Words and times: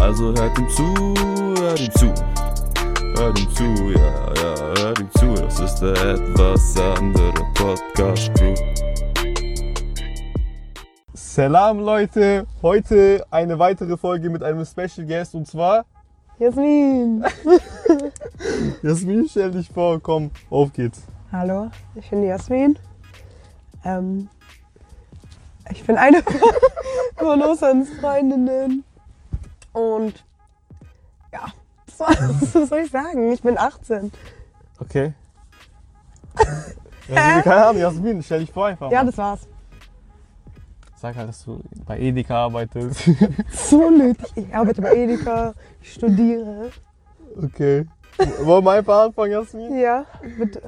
Also 0.00 0.32
hört 0.34 0.58
ihm 0.58 0.68
zu, 0.68 0.94
hört 1.58 1.80
ihm 1.80 1.92
zu. 1.92 2.12
Hört 3.16 3.38
ihm 3.40 3.50
zu, 3.50 3.64
ja, 3.92 4.34
ja, 4.34 4.82
hört 4.82 5.00
ihm 5.00 5.10
zu. 5.12 5.34
Das 5.34 5.60
ist 5.60 5.80
der 5.80 5.92
etwas 5.92 6.76
andere 6.78 7.32
Podcast 7.54 8.30
Crew. 8.34 8.54
Salam 11.14 11.80
Leute, 11.80 12.46
heute 12.62 13.24
eine 13.30 13.58
weitere 13.58 13.96
Folge 13.96 14.30
mit 14.30 14.42
einem 14.42 14.64
Special 14.64 15.06
Guest 15.06 15.34
und 15.34 15.46
zwar 15.46 15.86
Jasmin. 16.38 17.24
Jasmin, 18.82 19.26
stell 19.28 19.50
dich 19.50 19.68
vor, 19.70 20.00
komm, 20.00 20.30
auf 20.50 20.72
geht's. 20.72 21.02
Hallo, 21.32 21.70
ich 21.94 22.08
bin 22.10 22.22
Jasmin. 22.22 22.78
Ähm, 23.84 24.28
ich 25.70 25.84
bin 25.84 25.96
eine 25.96 26.22
von 27.16 27.42
Osans 27.42 27.88
Freundinnen. 28.00 28.84
Und 29.76 30.24
ja, 31.34 31.48
was 31.98 32.54
was 32.54 32.68
soll 32.70 32.78
ich 32.78 32.90
sagen? 32.90 33.30
Ich 33.30 33.42
bin 33.42 33.58
18. 33.58 34.10
Okay. 34.80 35.12
Ja, 37.08 37.40
keine 37.40 37.66
Ahnung, 37.66 37.80
Jasmin, 37.80 38.20
stell 38.20 38.40
dich 38.40 38.50
vor 38.50 38.66
einfach. 38.66 38.90
Ja, 38.90 38.98
mal. 38.98 39.06
das 39.06 39.16
war's. 39.16 39.48
Sag 40.96 41.14
halt, 41.14 41.28
dass 41.28 41.44
du 41.44 41.60
bei 41.86 42.00
Edeka 42.00 42.46
arbeitest. 42.46 43.08
So 43.52 43.90
nötig. 43.90 44.26
Ich 44.34 44.52
arbeite 44.52 44.82
bei 44.82 44.92
Edeka, 44.92 45.54
ich 45.80 45.92
studiere. 45.92 46.72
Okay. 47.40 47.86
Wollen 48.42 48.64
wir 48.64 48.72
einfach 48.72 49.04
anfangen, 49.04 49.30
Jasmin? 49.30 49.78
Ja, 49.78 50.04
bitte. 50.36 50.62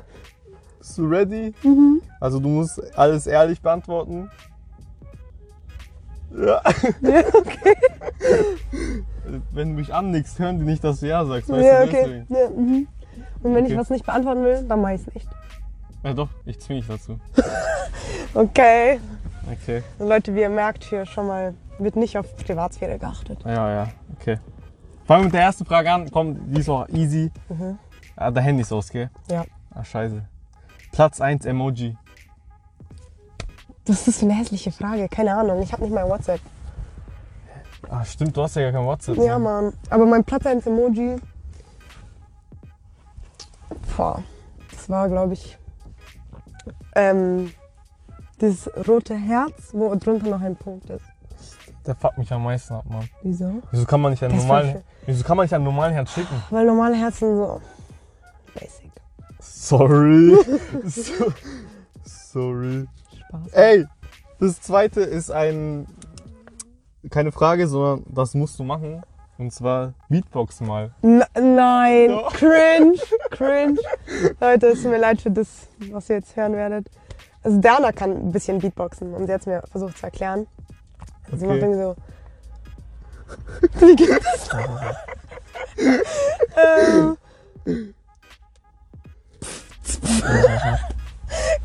Bist 0.78 0.96
du 0.96 1.08
ready? 1.08 1.52
Mhm. 1.64 2.02
Also 2.20 2.38
du 2.38 2.48
musst 2.48 2.96
alles 2.96 3.26
ehrlich 3.26 3.60
beantworten. 3.60 4.30
Ja. 6.34 6.60
Ja, 7.02 7.22
okay. 7.34 7.76
Wenn 9.52 9.70
du 9.70 9.74
mich 9.80 9.92
annickst, 9.92 10.38
hören 10.38 10.58
die 10.58 10.64
nicht, 10.64 10.82
dass 10.82 11.00
du 11.00 11.06
ja 11.08 11.24
sagst, 11.24 11.48
weißt 11.50 11.64
Ja, 11.64 11.82
du 11.84 11.88
okay. 11.88 12.24
deswegen. 12.26 12.34
Ja, 12.34 12.50
mhm. 12.50 12.88
Und 13.42 13.54
wenn 13.54 13.64
ich 13.66 13.72
Okay. 13.72 13.80
was 13.80 13.90
nicht 13.90 14.06
beantworten 14.06 14.42
will, 14.44 14.64
dann 14.68 14.80
mach 14.80 14.90
ich's 14.90 15.06
nicht. 15.14 15.26
Ja 16.02 16.12
doch, 16.14 16.28
ich 16.44 16.58
zwinge 16.60 16.80
dich 16.80 16.88
dazu. 16.88 17.18
Okay. 18.34 19.00
Okay. 19.50 19.82
Und 19.98 20.08
Leute, 20.08 20.34
wie 20.34 20.40
ihr 20.40 20.48
merkt, 20.50 20.84
hier 20.84 21.06
schon 21.06 21.26
mal 21.26 21.54
wird 21.78 21.96
nicht 21.96 22.16
auf 22.18 22.36
Privatsphäre 22.36 22.98
geachtet. 22.98 23.38
Ja, 23.44 23.70
ja, 23.72 23.88
okay. 24.18 24.38
Fangen 25.06 25.22
wir 25.22 25.24
mit 25.24 25.34
der 25.34 25.42
ersten 25.42 25.64
Frage 25.64 25.90
an. 25.90 26.10
Komm, 26.10 26.52
die 26.52 26.60
ist 26.60 26.68
auch 26.68 26.86
easy. 26.90 27.30
Mhm. 27.48 27.78
Ah, 28.16 28.30
der 28.30 28.42
Handy 28.42 28.62
ist 28.62 28.72
aus, 28.72 28.90
gell? 28.90 29.10
Ja. 29.30 29.44
Ah, 29.74 29.82
scheiße. 29.84 30.22
Platz 30.92 31.20
1 31.20 31.46
Emoji. 31.46 31.96
Ist 33.88 34.06
das 34.06 34.18
für 34.18 34.26
eine 34.26 34.34
hässliche 34.34 34.70
Frage? 34.70 35.08
Keine 35.08 35.34
Ahnung. 35.34 35.62
Ich 35.62 35.72
habe 35.72 35.82
nicht 35.82 35.94
mal 35.94 36.08
WhatsApp. 36.08 36.40
Ah, 37.88 38.04
stimmt, 38.04 38.36
du 38.36 38.42
hast 38.42 38.56
ja 38.56 38.62
gar 38.62 38.72
kein 38.72 38.86
WhatsApp. 38.86 39.16
Ja, 39.16 39.38
ne? 39.38 39.44
Mann. 39.44 39.72
Aber 39.88 40.04
mein 40.04 40.24
Platz 40.24 40.44
1 40.44 40.66
Emoji. 40.66 41.16
Boah. 43.96 44.22
Das 44.70 44.90
war, 44.90 45.08
glaube 45.08 45.32
ich. 45.32 45.58
Ähm, 46.94 47.52
dieses 48.40 48.70
rote 48.86 49.14
Herz, 49.14 49.70
wo 49.72 49.94
drunter 49.94 50.28
noch 50.28 50.40
ein 50.42 50.56
Punkt 50.56 50.90
ist. 50.90 51.04
Der 51.86 51.94
fuckt 51.94 52.18
mich 52.18 52.30
am 52.32 52.44
meisten 52.44 52.74
ab, 52.74 52.84
Mann. 52.88 53.08
Wieso? 53.22 53.62
Wieso 53.70 53.86
kann 53.86 54.00
man 54.00 54.10
nicht 54.12 54.22
einen 54.22 54.34
Das 54.34 54.42
ist 54.42 54.48
normalen, 54.48 54.82
wieso 55.06 55.24
kann 55.24 55.36
man 55.36 55.44
nicht 55.44 55.54
einen 55.54 55.64
normalen 55.64 55.94
Herz 55.94 56.12
schicken? 56.12 56.42
Weil 56.50 56.66
normale 56.66 56.96
Herzen 56.96 57.36
so. 57.36 57.60
Basic. 58.54 58.90
Sorry. 59.40 60.36
so, 60.84 61.32
sorry. 62.04 62.86
Spaß. 63.28 63.52
Ey, 63.52 63.86
das 64.40 64.60
zweite 64.60 65.00
ist 65.00 65.30
ein, 65.30 65.86
keine 67.10 67.32
Frage, 67.32 67.68
sondern 67.68 68.04
das 68.08 68.34
musst 68.34 68.58
du 68.58 68.64
machen. 68.64 69.02
Und 69.38 69.52
zwar 69.52 69.94
Beatbox 70.08 70.60
mal. 70.60 70.90
N 71.02 71.22
nein. 71.34 72.08
Doch. 72.08 72.32
Cringe. 72.32 72.98
Cringe. 73.30 73.78
Leute, 74.40 74.66
es 74.68 74.82
tut 74.82 74.90
mir 74.90 74.98
leid 74.98 75.20
für 75.20 75.30
das, 75.30 75.68
was 75.92 76.10
ihr 76.10 76.16
jetzt 76.16 76.34
hören 76.36 76.54
werdet. 76.54 76.88
Also 77.44 77.60
Dana 77.60 77.92
kann 77.92 78.10
ein 78.10 78.32
bisschen 78.32 78.58
Beatboxen 78.58 79.14
und 79.14 79.26
sie 79.26 79.32
hat 79.32 79.42
es 79.42 79.46
mir 79.46 79.62
versucht 79.70 79.96
zu 79.96 80.06
erklären. 80.06 80.48
Sie 81.32 81.46
macht 81.46 81.58
Okay. 81.58 81.66
irgendwie 81.66 81.82
so. 81.82 81.96
Wie 83.86 83.96
geht 83.96 84.24
das? 84.24 84.48
ähm, 87.66 87.94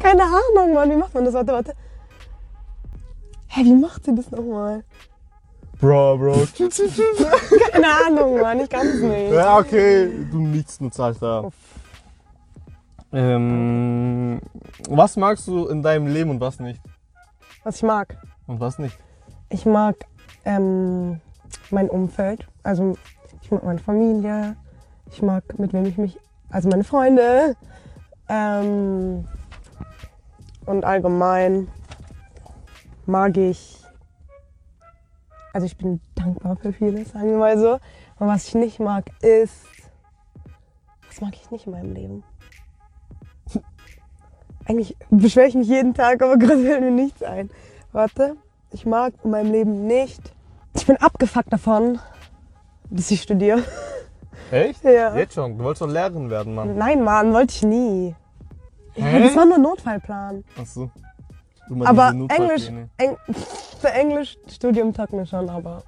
keine 0.04 0.24
Ahnung, 0.24 0.74
Mann. 0.74 0.92
Wie 0.92 0.96
macht 0.98 1.14
man 1.14 1.26
das? 1.26 1.34
Warte, 1.34 1.54
warte. 1.54 1.74
Hä, 3.48 3.64
wie 3.64 3.76
macht 3.76 4.04
sie 4.04 4.14
das 4.14 4.30
nochmal? 4.32 4.84
Bro, 5.80 6.18
Bro. 6.18 6.48
Keine 7.72 7.88
Ahnung, 8.08 8.40
Mann. 8.40 8.60
Ich 8.60 8.70
kann 8.70 8.88
es 8.88 9.02
nicht. 9.02 9.34
ja, 9.34 9.58
okay. 9.58 10.10
Du 10.32 10.40
nichts 10.40 10.80
nutzt, 10.80 11.00
Alter. 11.00 11.52
Ähm, 13.12 14.40
was 14.90 15.18
magst 15.18 15.48
du 15.48 15.68
in 15.68 15.84
deinem 15.84 16.08
Leben 16.08 16.32
und 16.32 16.40
was 16.40 16.60
nicht? 16.60 16.82
Was 17.64 17.78
ich 17.78 17.84
mag. 17.84 18.18
Und 18.48 18.60
was 18.60 18.80
nicht? 18.80 18.98
Ich 19.50 19.66
mag 19.66 19.96
ähm, 20.46 21.22
mein 21.70 21.90
Umfeld. 21.90 22.48
Also 22.64 22.98
ich 23.42 23.52
mag 23.52 23.64
meine 23.64 23.80
Familie. 23.80 24.56
Ich 25.12 25.22
mag 25.22 25.60
mit 25.60 25.74
wem 25.74 25.86
ich 25.86 25.98
mich, 25.98 26.18
also 26.50 26.70
meine 26.70 26.84
Freunde. 26.84 27.56
Ähm, 28.30 29.28
und 30.66 30.86
allgemein 30.86 31.68
mag 33.06 33.38
ich, 33.38 33.82
also 35.54 35.66
ich 35.66 35.78
bin 35.78 36.02
dankbar 36.16 36.56
für 36.56 36.74
vieles, 36.74 37.12
sagen 37.12 37.30
wir 37.32 37.38
mal 37.38 37.58
so. 37.58 37.80
Und 38.20 38.28
was 38.28 38.48
ich 38.48 38.56
nicht 38.56 38.80
mag 38.80 39.06
ist, 39.22 39.66
was 41.08 41.22
mag 41.22 41.34
ich 41.34 41.52
nicht 41.52 41.68
in 41.68 41.74
meinem 41.74 41.94
Leben? 41.94 42.24
Eigentlich 44.66 44.96
beschwere 45.10 45.48
ich 45.48 45.56
mich 45.56 45.68
jeden 45.68 45.94
Tag, 45.94 46.22
aber 46.22 46.38
gerade 46.40 46.64
fällt 46.64 46.82
mir 46.82 46.92
nichts 46.92 47.22
ein. 47.24 47.50
Warte, 47.92 48.38
ich 48.72 48.86
mag 48.86 49.14
in 49.24 49.32
meinem 49.32 49.52
Leben 49.52 49.88
nicht. 49.88 50.34
Ich 50.76 50.88
bin 50.88 50.98
abgefuckt 50.98 51.54
davon, 51.54 52.00
dass 52.90 53.12
ich 53.12 53.22
studiere. 53.22 53.64
Echt? 54.52 54.84
Ja. 54.84 55.16
Jetzt 55.16 55.36
schon. 55.36 55.58
Du 55.58 55.64
wolltest 55.64 55.82
doch 55.82 55.88
Lehrerin 55.88 56.30
werden, 56.30 56.56
Mann. 56.56 56.78
Nein, 56.78 57.04
Mann, 57.04 57.34
wollte 57.34 57.54
ich 57.54 57.64
nie. 57.64 58.16
Hä? 58.96 59.24
Das 59.24 59.36
war 59.36 59.46
nur 59.46 59.56
ein 59.56 59.62
Notfallplan. 59.62 60.44
Achso. 60.60 60.92
Du 61.68 61.76
meinst 61.76 61.90
Aber. 61.90 62.10
Englisch, 62.30 62.70
Eng, 62.98 63.18
für 63.80 63.90
Englisch 63.92 64.38
Studium 64.48 64.94
taugt 64.94 65.14
mir 65.14 65.26
schon, 65.26 65.50
aber 65.50 65.84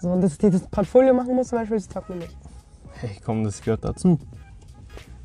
so, 0.00 0.20
dass 0.20 0.32
ich 0.32 0.38
dieses 0.38 0.66
Portfolio 0.66 1.14
machen 1.14 1.34
muss 1.34 1.48
zum 1.48 1.58
Beispiel, 1.58 1.76
das 1.76 1.88
taugt 1.88 2.08
mir 2.08 2.16
nicht. 2.16 2.36
Hey, 3.00 3.18
komm, 3.24 3.44
das 3.44 3.60
gehört 3.60 3.84
dazu. 3.84 4.18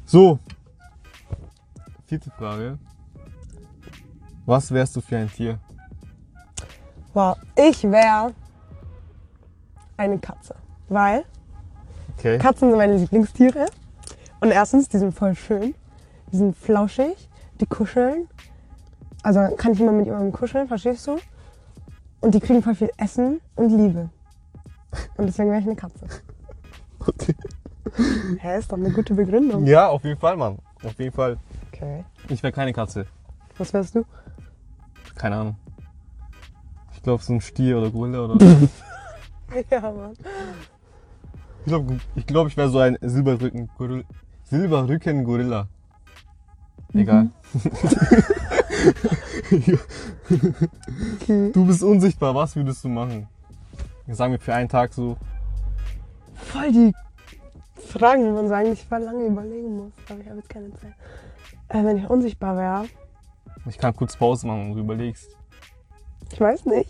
So. 0.06 0.40
Vierte 2.06 2.30
Frage. 2.32 2.78
Was 4.46 4.72
wärst 4.72 4.96
du 4.96 5.02
für 5.02 5.18
ein 5.18 5.30
Tier? 5.32 5.60
Wow, 7.14 7.38
ich 7.56 7.84
wäre 7.84 8.34
eine 9.98 10.20
Katze, 10.20 10.56
weil 10.90 11.26
Okay. 12.18 12.38
Katzen 12.38 12.70
sind 12.70 12.78
meine 12.78 12.98
Lieblingstiere. 12.98 13.66
Und 14.42 14.52
erstens, 14.52 14.88
die 14.90 14.98
sind 15.00 15.14
voll 15.14 15.34
schön. 15.36 15.74
Die 16.32 16.38
sind 16.38 16.56
flauschig, 16.56 17.30
die 17.60 17.66
kuscheln. 17.66 18.28
Also 19.24 19.56
kann 19.56 19.74
ich 19.74 19.80
immer 19.80 19.92
mit 19.92 20.06
jemandem 20.06 20.32
kuscheln, 20.32 20.68
verstehst 20.68 21.08
du? 21.08 21.18
Und 22.22 22.34
die 22.36 22.40
kriegen 22.40 22.62
voll 22.64 22.76
viel 22.76 22.92
Essen 22.98 23.42
und 23.56 23.70
Liebe. 23.70 24.10
Und 25.18 25.26
deswegen 25.28 25.50
wäre 25.50 25.60
ich 25.60 25.66
eine 25.66 25.76
Katze. 25.76 26.06
okay. 27.00 27.36
Hä, 28.40 28.60
ist 28.60 28.72
doch 28.72 28.78
eine 28.78 28.92
gute 28.92 29.14
Begründung. 29.14 29.66
Ja, 29.66 29.90
auf 29.90 30.04
jeden 30.04 30.20
Fall, 30.20 30.38
Mann. 30.38 30.60
Auf 30.84 30.98
jeden 31.00 31.12
Fall. 31.12 31.38
Okay. 31.72 32.06
Ich 32.30 32.42
wäre 32.44 32.54
keine 32.54 32.74
Katze. 32.74 33.06
Was 33.58 33.74
wärst 33.74 33.96
du? 33.96 34.06
Keine 35.16 35.36
Ahnung. 35.36 35.56
Ich 36.94 37.02
glaube, 37.02 37.24
so 37.24 37.34
ein 37.34 37.42
Stier 37.42 37.78
oder 37.80 37.90
Gorilla 37.90 38.26
oder. 38.26 38.38
Ja, 39.70 39.82
Mann. 39.82 40.14
ich 41.60 41.66
glaube, 41.66 42.00
ich, 42.16 42.26
glaub, 42.26 42.48
ich 42.48 42.56
wäre 42.56 42.70
so 42.70 42.80
ein 42.80 42.98
Silberrücken 43.02 43.68
Gorilla. 45.26 45.68
Egal. 46.94 47.30
Okay. 51.22 51.52
Du 51.54 51.66
bist 51.66 51.84
unsichtbar, 51.84 52.34
was 52.36 52.56
würdest 52.56 52.84
du 52.84 52.90
machen? 52.90 53.28
Sagen 54.08 54.34
wir 54.34 54.40
für 54.40 54.54
einen 54.54 54.70
Tag 54.70 54.94
so. 54.94 55.16
voll 56.36 56.72
die 56.72 56.94
Fragen, 57.88 58.26
die 58.26 58.32
man 58.32 58.48
so 58.48 58.54
eigentlich 58.54 58.84
voll 58.86 59.00
lange 59.00 59.26
überlegen 59.26 59.76
muss. 59.78 59.92
Aber 60.10 60.20
ich 60.20 60.26
habe 60.28 60.38
jetzt 60.38 60.50
keine 60.50 60.72
Zeit. 60.74 60.94
Äh, 61.70 61.84
wenn 61.84 61.98
ich 61.98 62.10
unsichtbar 62.10 62.58
wäre, 62.58 62.86
Ich 63.70 63.78
kann 63.78 63.96
kurz 63.96 64.16
Pause 64.18 64.48
machen 64.48 64.68
und 64.72 64.74
du 64.76 64.80
überlegst. 64.82 65.38
ich 66.32 66.40
weiß 66.40 66.66
nicht. 66.66 66.90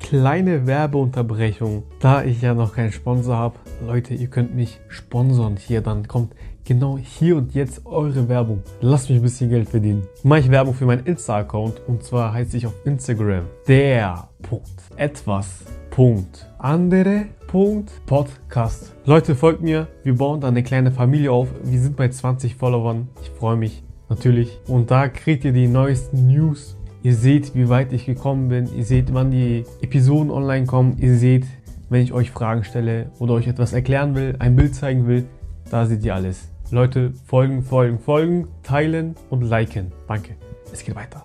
Kleine 0.00 0.66
Werbeunterbrechung, 0.66 1.82
da 2.00 2.22
ich 2.22 2.40
ja 2.40 2.54
noch 2.54 2.74
keinen 2.74 2.92
Sponsor 2.92 3.36
habe. 3.36 3.56
Leute, 3.84 4.14
ihr 4.14 4.28
könnt 4.28 4.54
mich 4.54 4.80
sponsern 4.88 5.56
hier, 5.56 5.80
dann 5.80 6.06
kommt 6.06 6.32
genau 6.66 6.98
hier 6.98 7.36
und 7.36 7.54
jetzt 7.54 7.86
eure 7.86 8.28
Werbung. 8.28 8.62
Lasst 8.80 9.08
mich 9.08 9.18
ein 9.18 9.22
bisschen 9.22 9.48
Geld 9.48 9.68
verdienen. 9.68 10.02
Mache 10.22 10.40
ich 10.40 10.50
Werbung 10.50 10.74
für 10.74 10.84
meinen 10.84 11.06
Insta-Account 11.06 11.80
und 11.86 12.02
zwar 12.02 12.32
heiße 12.32 12.56
ich 12.56 12.66
auf 12.66 12.74
Instagram 12.84 13.44
der 13.66 14.28
Punkt 14.42 14.82
etwas 14.96 15.60
Punkt 15.90 16.46
andere 16.58 17.26
Punkt 17.46 17.92
Podcast. 18.06 18.92
Leute, 19.04 19.36
folgt 19.36 19.62
mir. 19.62 19.86
Wir 20.02 20.16
bauen 20.16 20.40
da 20.40 20.48
eine 20.48 20.62
kleine 20.62 20.90
Familie 20.90 21.30
auf. 21.30 21.48
Wir 21.62 21.80
sind 21.80 21.96
bei 21.96 22.08
20 22.08 22.56
Followern. 22.56 23.08
Ich 23.22 23.30
freue 23.30 23.56
mich 23.56 23.84
natürlich. 24.08 24.58
Und 24.66 24.90
da 24.90 25.08
kriegt 25.08 25.44
ihr 25.44 25.52
die 25.52 25.68
neuesten 25.68 26.26
News. 26.26 26.76
Ihr 27.02 27.14
seht, 27.14 27.54
wie 27.54 27.68
weit 27.68 27.92
ich 27.92 28.04
gekommen 28.04 28.48
bin. 28.48 28.68
Ihr 28.76 28.84
seht, 28.84 29.14
wann 29.14 29.30
die 29.30 29.64
Episoden 29.80 30.32
online 30.32 30.66
kommen. 30.66 30.96
Ihr 30.98 31.14
seht, 31.14 31.46
wenn 31.88 32.02
ich 32.02 32.12
euch 32.12 32.32
Fragen 32.32 32.64
stelle 32.64 33.12
oder 33.20 33.34
euch 33.34 33.46
etwas 33.46 33.72
erklären 33.72 34.16
will, 34.16 34.34
ein 34.40 34.56
Bild 34.56 34.74
zeigen 34.74 35.06
will. 35.06 35.24
Da 35.70 35.86
seht 35.86 36.04
ihr 36.04 36.14
alles. 36.14 36.55
Leute, 36.70 37.12
folgen, 37.26 37.62
folgen, 37.62 37.98
folgen, 38.00 38.48
teilen 38.62 39.14
und 39.30 39.42
liken. 39.42 39.92
Danke. 40.08 40.36
Es 40.72 40.82
geht 40.82 40.96
weiter. 40.96 41.24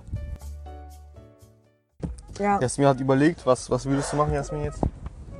Ja, 2.39 2.59
Jasmin 2.59 2.87
hat 2.87 2.99
überlegt, 2.99 3.45
was, 3.45 3.69
was 3.69 3.85
würdest 3.85 4.13
du 4.13 4.17
machen, 4.17 4.33
Jasmin, 4.33 4.63
jetzt? 4.63 4.81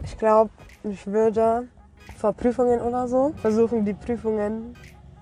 ich 0.04 0.18
glaube, 0.18 0.50
ich 0.84 1.06
würde 1.06 1.68
vor 2.18 2.34
Prüfungen 2.34 2.82
oder 2.82 3.08
so 3.08 3.34
versuchen, 3.38 3.86
die 3.86 3.94
Prüfungen 3.94 4.76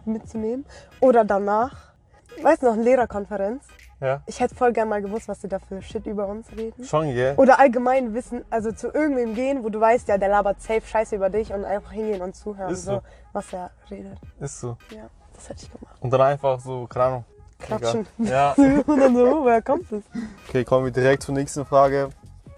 mitzunehmen. 0.06 0.66
Oder 1.00 1.26
danach. 1.26 1.94
Weißt 2.42 2.62
du 2.62 2.68
noch, 2.68 2.74
eine 2.74 2.84
Lehrerkonferenz? 2.84 3.64
Ja. 4.02 4.22
Ich 4.28 4.40
hätte 4.40 4.56
voll 4.56 4.72
gern 4.72 4.88
mal 4.88 5.02
gewusst, 5.02 5.28
was 5.28 5.40
die 5.40 5.50
da 5.50 5.60
für 5.60 5.82
Shit 5.82 6.06
über 6.06 6.28
uns 6.28 6.50
reden. 6.56 6.84
Schon, 6.86 7.14
gell? 7.14 7.36
Oder 7.36 7.60
allgemein 7.60 8.14
wissen, 8.14 8.46
also 8.50 8.72
zu 8.72 8.94
irgendwem 8.94 9.36
gehen, 9.36 9.64
wo 9.64 9.70
du 9.70 9.80
weißt, 9.80 10.08
ja, 10.08 10.18
der 10.18 10.30
labert 10.30 10.62
safe 10.62 10.86
Scheiße 10.86 11.16
über 11.18 11.30
dich 11.30 11.52
und 11.52 11.66
einfach 11.66 11.92
hingehen 11.92 12.22
und 12.22 12.36
zuhören, 12.36 12.72
Ist 12.72 12.86
so, 12.86 12.96
so. 12.96 13.02
was 13.34 13.52
er 13.52 13.72
redet. 13.92 14.18
Ist 14.40 14.62
so. 14.62 14.78
Ja, 14.96 15.10
das 15.34 15.50
hätte 15.50 15.64
ich 15.64 15.72
gemacht. 15.72 15.96
Und 16.00 16.12
dann 16.12 16.22
einfach 16.22 16.60
so, 16.60 16.88
keine 16.88 17.06
Ahnung. 17.06 17.26
Klatschen. 17.60 18.08
Ja. 18.20 18.54
und 18.58 19.00
dann 19.00 19.14
so, 19.14 19.44
woher 19.44 19.62
kommt 19.62 19.92
das? 19.92 20.04
Okay, 20.48 20.64
kommen 20.64 20.86
wir 20.86 20.92
direkt 20.94 21.24
zur 21.24 21.36
nächsten 21.36 21.66
Frage. 21.66 22.10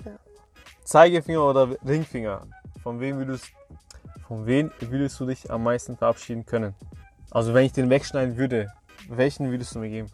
Ja. 0.05 0.11
Zeigefinger 0.83 1.43
oder 1.43 1.69
Ringfinger? 1.83 2.43
Von 2.83 2.99
wem 2.99 3.17
würdest, 3.17 3.51
von 4.27 4.45
wem 4.45 4.71
würdest 4.79 5.19
du 5.19 5.25
dich 5.25 5.49
am 5.49 5.63
meisten 5.63 5.97
verabschieden 5.97 6.45
können? 6.45 6.75
Also 7.31 7.55
wenn 7.55 7.65
ich 7.65 7.73
den 7.73 7.89
wegschneiden 7.89 8.37
würde, 8.37 8.71
welchen 9.09 9.49
würdest 9.49 9.73
du 9.73 9.79
mir 9.79 9.89
geben? 9.89 10.11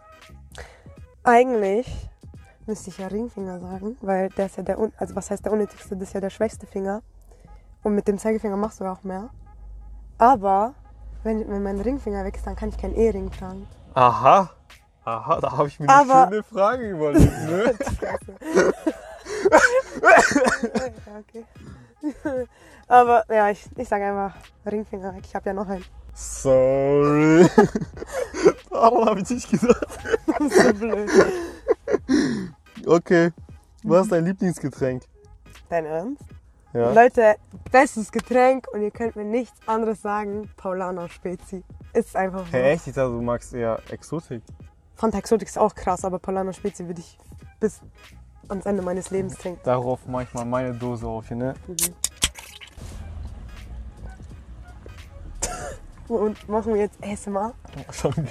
Eigentlich 1.28 2.10
müsste 2.66 2.90
ich 2.90 2.98
ja 3.00 3.08
Ringfinger 3.08 3.60
sagen, 3.60 3.98
weil 4.02 4.30
der 4.30 4.46
ist 4.46 4.56
ja 4.56 4.64
der, 4.64 4.78
also 4.98 5.14
was 5.16 5.30
heißt 5.30 5.44
der 5.44 5.52
unnötigste, 5.52 5.96
das 5.98 6.08
ist 6.10 6.14
ja 6.14 6.22
der 6.22 6.30
schwächste 6.30 6.66
Finger. 6.66 7.02
Und 7.84 7.96
mit 7.96 8.08
dem 8.08 8.18
Zeigefinger 8.18 8.56
machst 8.56 8.80
du 8.80 8.86
ja 8.86 8.94
auch 8.94 9.04
mehr. 9.04 9.30
Aber 10.18 10.74
wenn, 11.24 11.46
wenn 11.50 11.64
mein 11.64 11.82
Ringfinger 11.82 12.24
weg 12.24 12.36
ist, 12.38 12.48
dann 12.48 12.56
kann 12.56 12.70
ich 12.70 12.78
keinen 12.78 12.96
Ehering 12.96 13.30
tragen. 13.30 13.68
Aha. 13.94 14.50
Aha, 15.04 15.40
da 15.42 15.52
habe 15.58 15.68
ich 15.68 15.80
mir 15.80 15.90
eine 15.90 16.12
Aber- 16.14 16.30
schöne 16.30 16.44
Frage 16.44 16.90
überlegt, 16.90 17.32
ne? 17.46 17.74
ja, 18.02 18.16
okay. 21.20 21.46
Aber 22.88 23.24
ja, 23.30 23.50
ich, 23.50 23.66
ich 23.76 23.88
sage 23.88 24.06
einfach 24.06 24.36
Ringfinger 24.66 25.16
weg. 25.16 25.24
Ich 25.26 25.36
habe 25.36 25.50
ja 25.50 25.54
noch 25.54 25.68
einen. 25.68 25.86
Sorry. 26.14 27.48
Warum 28.70 29.06
habe 29.06 29.20
ich 29.22 29.30
nicht 29.30 29.50
gesagt? 29.50 30.00
Das 30.28 30.40
ist 30.40 30.64
so 30.64 30.74
blöd. 30.74 31.10
Okay. 32.86 33.32
Was 33.84 34.04
ist 34.04 34.12
dein 34.12 34.26
Lieblingsgetränk? 34.26 35.04
Dein 35.70 35.86
Ernst? 35.86 36.24
Ja. 36.74 36.92
Leute, 36.92 37.36
bestes 37.72 38.12
Getränk 38.12 38.68
und 38.72 38.82
ihr 38.82 38.92
könnt 38.92 39.16
mir 39.16 39.24
nichts 39.24 39.58
anderes 39.66 40.02
sagen. 40.02 40.50
Paulaner 40.58 41.10
Spezi. 41.10 41.64
Ist 41.94 42.16
einfach 42.16 42.46
so. 42.46 42.52
Hey, 42.52 42.74
echt? 42.74 42.88
Ich 42.88 42.94
dachte, 42.94 43.12
du 43.12 43.22
magst 43.22 43.54
eher 43.54 43.80
Exotik. 43.90 44.44
Fanta 44.96 45.18
Exotic 45.18 45.48
ist 45.48 45.58
auch 45.58 45.74
krass, 45.76 46.04
aber 46.04 46.20
Paulaner 46.20 46.54
Spezi 46.54 46.86
würde 46.86 47.02
ich 47.02 47.18
bis 47.60 47.82
ans 48.50 48.66
Ende 48.66 48.82
meines 48.82 49.10
Lebens 49.12 49.36
trinken. 49.38 49.62
Darauf 49.64 50.06
mache 50.06 50.24
ich 50.24 50.34
mal 50.34 50.46
meine 50.46 50.74
Dose 50.74 51.08
auf 51.08 51.28
hier, 51.28 51.38
ne? 51.38 51.54
Und 56.08 56.48
machen 56.48 56.74
wir 56.74 56.82
jetzt 56.82 56.98
ASMR? 57.04 57.54
Schon. 57.92 58.14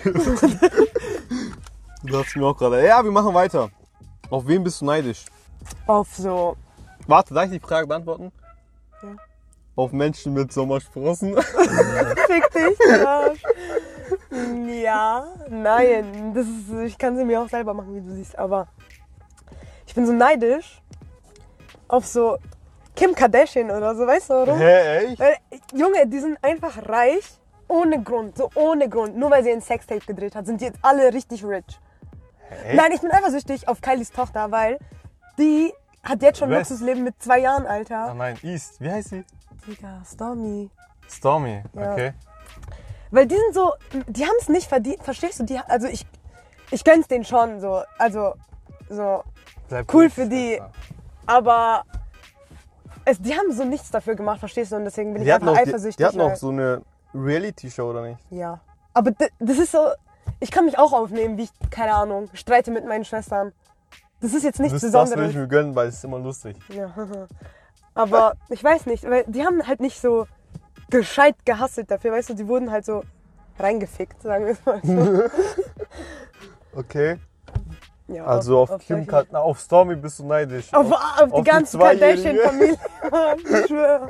Du 2.06 2.12
dachtest 2.12 2.36
mir 2.36 2.46
auch 2.46 2.56
gerade. 2.56 2.86
Ja, 2.86 3.02
wir 3.02 3.10
machen 3.10 3.34
weiter. 3.34 3.68
Auf 4.30 4.46
wen 4.46 4.62
bist 4.62 4.80
du 4.80 4.84
neidisch? 4.84 5.24
Auf 5.88 6.14
so. 6.14 6.56
Warte, 7.08 7.34
darf 7.34 7.46
ich 7.46 7.52
die 7.52 7.58
Frage 7.58 7.86
beantworten? 7.86 8.30
Ja. 9.02 9.08
Auf 9.74 9.90
Menschen 9.92 10.32
mit 10.32 10.52
Sommersprossen. 10.52 11.34
Fick 12.26 12.50
dich, 12.52 13.04
Arsch. 13.04 13.42
Ja, 14.82 15.26
nein. 15.50 16.32
Das 16.32 16.46
ist, 16.46 16.72
ich 16.84 16.96
kann 16.96 17.16
sie 17.16 17.24
mir 17.24 17.40
auch 17.40 17.48
selber 17.48 17.74
machen, 17.74 17.94
wie 17.96 18.00
du 18.00 18.14
siehst. 18.14 18.38
Aber 18.38 18.68
bin 19.96 20.06
so 20.06 20.12
neidisch 20.12 20.80
auf 21.88 22.06
so 22.06 22.38
Kim 22.94 23.14
Kardashian 23.14 23.70
oder 23.70 23.94
so, 23.94 24.06
weißt 24.06 24.30
du 24.30 24.34
warum? 24.34 24.58
Hä, 24.58 25.06
echt? 25.06 25.18
Weil, 25.18 25.36
Junge, 25.74 26.06
die 26.06 26.18
sind 26.18 26.38
einfach 26.42 26.88
reich, 26.88 27.24
ohne 27.68 28.02
Grund, 28.02 28.38
so 28.38 28.50
ohne 28.54 28.88
Grund. 28.88 29.16
Nur 29.16 29.30
weil 29.30 29.42
sie 29.42 29.50
ein 29.50 29.60
Sextape 29.60 30.06
gedreht 30.06 30.34
hat, 30.34 30.46
sind 30.46 30.60
die 30.60 30.66
jetzt 30.66 30.78
alle 30.82 31.12
richtig 31.12 31.44
rich. 31.44 31.64
Echt? 32.64 32.74
Nein, 32.76 32.92
ich 32.92 33.00
bin 33.00 33.10
eifersüchtig 33.10 33.68
auf 33.68 33.80
Kylies 33.80 34.12
Tochter, 34.12 34.50
weil 34.50 34.78
die 35.38 35.72
hat 36.02 36.22
jetzt 36.22 36.38
schon 36.38 36.48
West. 36.50 36.70
Luxusleben 36.70 37.02
mit 37.02 37.20
zwei 37.22 37.40
Jahren, 37.40 37.66
Ah 37.66 37.70
Alter. 37.70 38.14
nein, 38.14 38.38
East. 38.42 38.80
Wie 38.80 38.90
heißt 38.90 39.10
sie? 39.10 39.24
Digga, 39.66 40.02
Stormy. 40.06 40.70
Stormy. 41.08 41.62
Ja. 41.74 41.92
Okay. 41.92 42.12
Weil 43.10 43.26
die 43.26 43.34
sind 43.36 43.54
so, 43.54 43.72
die 44.06 44.24
haben 44.24 44.36
es 44.40 44.48
nicht 44.48 44.68
verdient, 44.68 45.02
verstehst 45.02 45.40
du? 45.40 45.44
Die, 45.44 45.58
also 45.58 45.86
ich, 45.88 46.06
ich 46.70 46.84
gönn's 46.84 47.08
denen 47.08 47.24
schon 47.24 47.60
so, 47.60 47.82
also 47.98 48.34
so, 48.88 49.22
Bleib 49.68 49.92
Cool 49.92 50.10
für 50.10 50.26
die. 50.26 50.60
Aber 51.26 51.84
es, 53.04 53.20
die 53.20 53.34
haben 53.34 53.52
so 53.52 53.64
nichts 53.64 53.90
dafür 53.90 54.14
gemacht, 54.14 54.38
verstehst 54.40 54.72
du? 54.72 54.76
Und 54.76 54.84
deswegen 54.84 55.12
bin 55.12 55.22
Die 55.22 55.28
ich 55.28 55.34
einfach 55.34 55.48
auch, 55.48 55.54
die, 55.54 55.60
eifersüchtig. 55.68 55.96
die 55.96 56.04
hatten 56.04 56.20
auch 56.20 56.36
so 56.36 56.50
eine 56.50 56.82
Reality-Show, 57.14 57.90
oder 57.90 58.02
nicht? 58.02 58.20
Ja. 58.30 58.60
Aber 58.94 59.10
das 59.38 59.58
ist 59.58 59.72
so, 59.72 59.78
ich 60.40 60.50
kann 60.50 60.64
mich 60.64 60.78
auch 60.78 60.92
aufnehmen, 60.92 61.36
wie 61.36 61.44
ich, 61.44 61.70
keine 61.70 61.94
Ahnung, 61.94 62.28
streite 62.34 62.70
mit 62.70 62.86
meinen 62.86 63.04
Schwestern. 63.04 63.52
Das 64.20 64.32
ist 64.32 64.44
jetzt 64.44 64.60
nichts 64.60 64.80
das, 64.80 64.82
das 64.82 64.92
würde 64.92 65.04
Besonderes. 65.08 65.30
ich 65.30 65.36
mir 65.36 65.48
gönnen, 65.48 65.74
weil 65.74 65.88
es 65.88 65.96
ist 65.96 66.04
immer 66.04 66.18
lustig. 66.18 66.56
Ja. 66.68 66.92
Aber 67.94 68.34
ich 68.48 68.62
weiß 68.62 68.86
nicht, 68.86 69.04
weil 69.04 69.24
die 69.26 69.44
haben 69.44 69.66
halt 69.66 69.80
nicht 69.80 70.00
so 70.00 70.26
gescheit 70.90 71.34
gehasselt 71.44 71.90
dafür, 71.90 72.12
weißt 72.12 72.30
du, 72.30 72.34
die 72.34 72.46
wurden 72.46 72.70
halt 72.70 72.84
so 72.84 73.02
reingefickt, 73.58 74.22
sagen 74.22 74.46
wir 74.46 74.52
es 74.52 74.64
mal 74.64 74.80
so. 74.82 75.30
Okay. 76.78 77.18
Ja, 78.08 78.24
Also 78.24 78.60
auf, 78.60 78.70
Kim 78.78 78.96
solche- 78.98 79.06
Kardashian, 79.06 79.36
auf 79.42 79.58
Stormy 79.60 79.96
bist 79.96 80.18
du 80.20 80.26
neidisch. 80.26 80.72
Auf, 80.72 80.92
auf, 80.92 81.32
auf 81.32 81.42
die 81.42 81.50
ganze. 81.50 81.78
Kardashian-Familie. 81.78 82.78
ich 83.60 83.66
schwöre. 83.66 84.08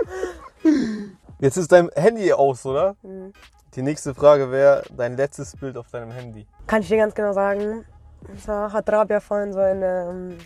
Jetzt 1.39 1.57
ist 1.57 1.73
dein 1.73 1.91
Handy 1.95 2.33
aus, 2.33 2.65
oder? 2.67 2.97
Mhm. 3.03 3.33
Die 3.75 3.83
nächste 3.83 4.15
Frage 4.15 4.51
wäre 4.51 4.83
dein 4.97 5.17
letztes 5.17 5.55
Bild 5.57 5.77
auf 5.77 5.89
deinem 5.91 6.11
Handy. 6.11 6.47
Kann 6.67 6.83
ich 6.83 6.89
dir 6.89 6.97
ganz 6.99 7.15
genau 7.15 7.33
sagen. 7.33 7.85
Und 8.29 8.41
zwar 8.43 8.73
hat 8.73 8.89
Rabia 8.91 9.21
vorhin 9.21 9.53
so 9.53 9.61
eine, 9.61 10.09
ähm, 10.11 10.39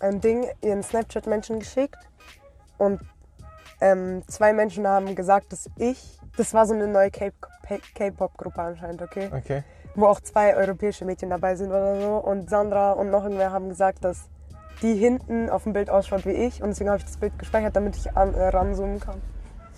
ein 0.00 0.20
Ding 0.20 0.46
ihren 0.62 0.82
Snapchat-Menschen 0.82 1.58
geschickt. 1.60 1.98
Und 2.78 3.00
ähm, 3.80 4.22
zwei 4.26 4.52
Menschen 4.52 4.86
haben 4.86 5.14
gesagt, 5.14 5.52
dass 5.52 5.70
ich, 5.76 6.18
das 6.36 6.54
war 6.54 6.66
so 6.66 6.74
eine 6.74 6.86
neue 6.88 7.10
K-Pop-Gruppe 7.10 8.60
anscheinend, 8.60 9.02
okay? 9.02 9.30
Okay. 9.32 9.62
Wo 9.94 10.06
auch 10.06 10.20
zwei 10.20 10.56
europäische 10.56 11.04
Mädchen 11.04 11.30
dabei 11.30 11.56
sind 11.56 11.70
oder 11.70 12.00
so. 12.00 12.16
Und 12.16 12.50
Sandra 12.50 12.92
und 12.92 13.10
noch 13.10 13.24
irgendwer 13.24 13.52
haben 13.52 13.68
gesagt, 13.68 14.04
dass 14.04 14.28
die 14.82 14.94
hinten 14.94 15.50
auf 15.50 15.64
dem 15.64 15.72
Bild 15.72 15.90
ausschaut 15.90 16.24
wie 16.26 16.32
ich. 16.32 16.62
Und 16.62 16.68
deswegen 16.68 16.90
habe 16.90 16.98
ich 16.98 17.04
das 17.04 17.16
Bild 17.16 17.38
gespeichert, 17.38 17.74
damit 17.74 17.96
ich 17.96 18.16
an, 18.16 18.34
äh, 18.34 18.48
ranzoomen 18.48 19.00
kann. 19.00 19.20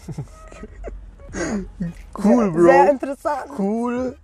Cool, 1.33 2.50
Bro. 2.50 2.62
Sehr 2.62 2.90
interessant. 2.90 3.50
Cool. 3.57 4.16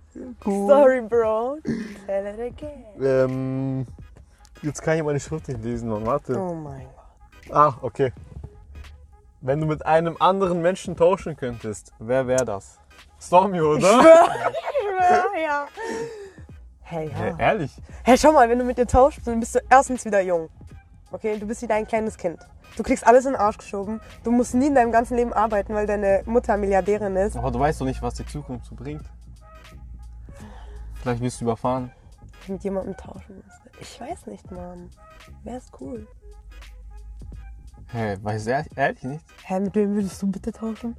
Cool. 0.45 0.67
Sorry, 0.67 1.01
Bro. 1.01 1.59
Tell 2.05 2.25
it 2.25 2.39
again. 2.39 2.83
Ähm, 3.01 3.87
jetzt 4.61 4.81
kann 4.81 4.97
ich 4.97 5.03
meine 5.03 5.19
Schrift 5.19 5.47
nicht 5.47 5.63
lesen, 5.63 5.89
Mann. 5.89 6.05
Warte. 6.05 6.37
Oh 6.39 6.53
mein 6.53 6.85
Gott. 7.47 7.55
Ah, 7.55 7.73
okay. 7.81 8.11
Wenn 9.41 9.61
du 9.61 9.67
mit 9.67 9.85
einem 9.85 10.17
anderen 10.19 10.61
Menschen 10.61 10.95
tauschen 10.95 11.37
könntest, 11.37 11.93
wer 11.99 12.27
wäre 12.27 12.43
das? 12.43 12.79
Stormy, 13.19 13.61
oder? 13.61 13.87
schwöre, 13.87 15.43
ja. 15.43 15.67
Hey, 16.81 17.11
ja. 17.11 17.37
ehrlich? 17.37 17.71
Hey, 18.03 18.17
schau 18.17 18.31
mal, 18.31 18.49
wenn 18.49 18.57
du 18.57 18.65
mit 18.65 18.77
ihr 18.77 18.87
tauschst, 18.87 19.27
dann 19.27 19.39
bist 19.39 19.55
du 19.55 19.59
erstens 19.69 20.05
wieder 20.05 20.21
jung. 20.21 20.49
Okay, 21.11 21.37
du 21.37 21.45
bist 21.45 21.61
wieder 21.61 21.75
ein 21.75 21.85
kleines 21.85 22.17
Kind. 22.17 22.39
Du 22.75 22.83
kriegst 22.83 23.05
alles 23.05 23.25
in 23.25 23.33
den 23.33 23.41
Arsch 23.41 23.57
geschoben. 23.57 24.01
Du 24.23 24.31
musst 24.31 24.53
nie 24.53 24.67
in 24.67 24.75
deinem 24.75 24.91
ganzen 24.91 25.15
Leben 25.15 25.33
arbeiten, 25.33 25.73
weil 25.73 25.85
deine 25.87 26.23
Mutter 26.25 26.57
Milliardärin 26.57 27.15
ist. 27.15 27.37
Aber 27.37 27.51
du 27.51 27.59
weißt 27.59 27.81
doch 27.81 27.85
nicht, 27.85 28.01
was 28.01 28.15
die 28.15 28.25
Zukunft 28.25 28.65
so 28.65 28.75
bringt. 28.75 29.03
Vielleicht 30.95 31.21
wirst 31.21 31.41
du 31.41 31.45
überfahren. 31.45 31.91
Ich 32.41 32.49
mit 32.49 32.63
jemandem 32.63 32.95
tauschen 32.97 33.43
müsste. 33.43 33.69
Ich 33.79 33.99
weiß 34.01 34.27
nicht, 34.27 34.51
Mann. 34.51 34.89
Wer 35.43 35.57
ist 35.57 35.71
cool? 35.79 36.07
Hä, 37.89 37.97
hey, 37.99 38.17
weiß 38.23 38.47
ehrlich, 38.47 38.77
ehrlich 38.77 39.03
nicht? 39.03 39.25
Hä, 39.45 39.59
mit 39.59 39.75
wem 39.75 39.95
würdest 39.95 40.21
du 40.21 40.27
bitte 40.27 40.51
tauschen? 40.51 40.95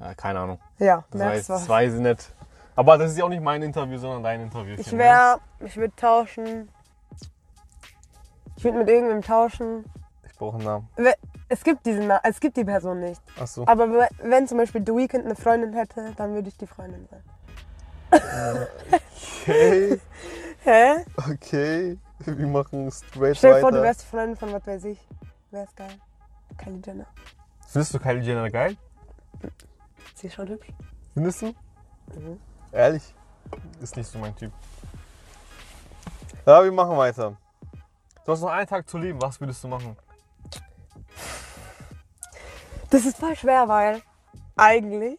Ja, 0.00 0.14
keine 0.14 0.40
Ahnung. 0.40 0.58
Ja, 0.78 1.04
Das 1.10 1.18
merkst 1.18 1.38
weiß, 1.40 1.48
was. 1.50 1.60
das 1.60 1.68
weiß 1.68 1.94
ich 1.94 2.00
nicht. 2.00 2.32
Aber 2.74 2.98
das 2.98 3.12
ist 3.12 3.18
ja 3.18 3.24
auch 3.24 3.28
nicht 3.28 3.42
mein 3.42 3.62
Interview, 3.62 3.98
sondern 3.98 4.22
dein 4.22 4.40
Interview. 4.40 4.74
Ich 4.78 4.90
wäre, 4.96 5.38
ich 5.60 5.76
würde 5.76 5.94
tauschen. 5.94 6.68
Ich 8.56 8.64
würde 8.64 8.78
mit 8.78 8.88
irgendwem 8.88 9.22
tauschen. 9.22 9.84
Ich 10.26 10.36
brauche 10.36 10.56
einen 10.56 10.64
Namen. 10.64 10.88
Es 11.48 11.62
gibt 11.62 11.84
diesen, 11.86 12.06
Na- 12.08 12.20
es 12.24 12.40
gibt 12.40 12.56
die 12.56 12.64
Person 12.64 13.00
nicht. 13.00 13.20
Ach 13.38 13.46
so. 13.46 13.66
Aber 13.66 13.88
we- 13.90 14.08
wenn 14.22 14.48
zum 14.48 14.58
Beispiel 14.58 14.82
The 14.84 14.92
Weeknd 14.94 15.24
eine 15.26 15.36
Freundin 15.36 15.72
hätte, 15.74 16.12
dann 16.16 16.32
würde 16.34 16.48
ich 16.48 16.56
die 16.56 16.66
Freundin 16.66 17.06
sein. 17.10 17.22
Okay, 19.42 20.00
Hä? 20.64 20.94
okay. 21.30 21.98
Wir 22.24 22.46
machen 22.46 22.90
straight 22.90 23.36
Stell 23.36 23.54
dir 23.54 23.60
vor, 23.60 23.68
weiter. 23.68 23.78
du 23.78 23.82
wärst 23.82 24.02
die 24.02 24.06
Freundin 24.06 24.36
von 24.36 24.52
was 24.52 24.66
weiß 24.66 24.84
ich. 24.84 24.98
Wer 25.52 25.64
ist 25.64 25.76
geil? 25.76 26.00
Kylie 26.56 26.80
Jenner. 26.82 27.06
Findest 27.68 27.92
du 27.92 27.98
Kylie 27.98 28.22
Jenner 28.22 28.48
geil? 28.48 28.74
Sie 30.14 30.28
ist 30.28 30.32
schon 30.32 30.48
hübsch. 30.48 30.68
Findest 31.12 31.42
du? 31.42 31.46
Mhm. 31.46 32.40
Ehrlich? 32.72 33.14
Ist 33.82 33.94
nicht 33.94 34.10
so 34.10 34.18
mein 34.18 34.34
Typ. 34.34 34.50
Ja, 36.46 36.64
wir 36.64 36.72
machen 36.72 36.96
weiter. 36.96 37.36
Du 38.24 38.32
hast 38.32 38.40
noch 38.40 38.48
einen 38.48 38.66
Tag 38.66 38.88
zu 38.88 38.96
leben. 38.96 39.20
Was 39.20 39.38
würdest 39.42 39.62
du 39.62 39.68
machen? 39.68 39.94
Das 42.88 43.04
ist 43.04 43.18
voll 43.18 43.36
schwer, 43.36 43.68
weil 43.68 44.00
eigentlich 44.56 45.18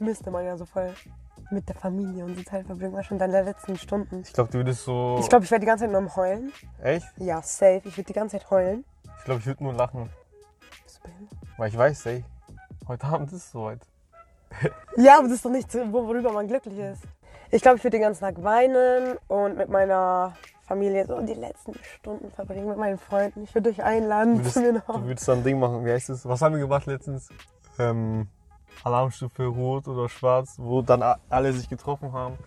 müsste 0.00 0.32
man 0.32 0.44
ja 0.44 0.56
so 0.56 0.64
voll 0.64 0.92
mit 1.50 1.68
der 1.68 1.76
Familie 1.76 2.24
und 2.24 2.34
so 2.34 2.42
Zeit 2.42 2.66
verbringen, 2.66 2.94
war 2.94 3.04
schon 3.04 3.18
deine 3.18 3.42
letzten 3.42 3.78
Stunden. 3.78 4.22
Ich 4.22 4.32
glaube, 4.32 4.50
du 4.50 4.58
würdest 4.58 4.84
so. 4.84 5.18
Ich 5.20 5.28
glaube, 5.28 5.44
ich 5.44 5.50
werde 5.52 5.60
die 5.60 5.66
ganze 5.66 5.84
Zeit 5.84 5.92
nur 5.92 6.00
am 6.00 6.16
Heulen. 6.16 6.52
Echt? 6.82 7.06
Ja, 7.18 7.40
safe. 7.42 7.82
Ich 7.84 7.96
würde 7.96 8.08
die 8.08 8.12
ganze 8.12 8.38
Zeit 8.38 8.50
heulen. 8.50 8.84
Ich 9.28 9.30
glaube, 9.30 9.40
ich 9.40 9.46
würde 9.46 9.62
nur 9.62 9.74
lachen. 9.74 10.08
Bist 10.84 10.96
du 10.96 11.02
behindert? 11.02 11.36
Weil 11.58 11.68
ich 11.68 11.76
weiß, 11.76 12.06
ey, 12.06 12.24
heute 12.88 13.06
Abend 13.08 13.28
ist 13.30 13.36
es 13.44 13.50
soweit. 13.50 13.80
Ja, 14.96 15.18
aber 15.18 15.24
das 15.28 15.34
ist 15.36 15.44
doch 15.44 15.50
nicht, 15.50 15.70
so, 15.70 15.80
wo- 15.92 16.06
worüber 16.06 16.32
man 16.32 16.48
glücklich 16.48 16.78
ist. 16.78 17.02
Ich 17.50 17.60
glaube, 17.60 17.76
ich 17.76 17.84
würde 17.84 17.98
den 17.98 18.00
ganzen 18.04 18.20
Tag 18.22 18.42
weinen 18.42 19.18
und 19.28 19.58
mit 19.58 19.68
meiner 19.68 20.34
Familie 20.66 21.04
so 21.06 21.20
die 21.20 21.34
letzten 21.34 21.74
Stunden 21.98 22.30
verbringen, 22.30 22.68
mit 22.68 22.78
meinen 22.78 22.96
Freunden. 22.96 23.42
Ich 23.44 23.54
würde 23.54 23.68
euch 23.68 23.82
einladen 23.82 24.32
Du 24.36 24.38
würdest, 24.38 24.54
zu 24.54 24.60
mir 24.62 24.72
nach 24.72 24.86
du 24.86 25.04
würdest 25.04 25.28
dann 25.28 25.38
ein 25.40 25.44
Ding 25.44 25.58
machen. 25.58 25.84
Wie 25.84 25.92
heißt 25.92 26.08
es? 26.08 26.26
Was 26.26 26.40
haben 26.40 26.54
wir 26.54 26.62
gemacht 26.62 26.86
letztens? 26.86 27.28
Ähm, 27.78 28.28
Alarmstufe 28.82 29.44
Rot 29.44 29.88
oder 29.88 30.08
Schwarz, 30.08 30.54
wo 30.56 30.80
dann 30.80 31.02
alle 31.28 31.52
sich 31.52 31.68
getroffen 31.68 32.14
haben. 32.14 32.38